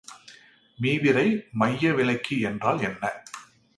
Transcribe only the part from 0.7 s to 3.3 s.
மீவிரை மையவிலக்கி என்றால் என்ன?